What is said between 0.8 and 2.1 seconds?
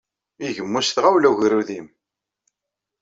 s tɣawla ugerrud-im.